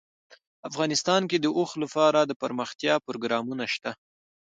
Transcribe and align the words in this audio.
افغانستان 0.69 1.21
کې 1.29 1.37
د 1.39 1.45
اوښ 1.57 1.71
لپاره 1.83 2.19
دپرمختیا 2.31 2.95
پروګرامونه 3.07 3.65
شته. 3.73 3.91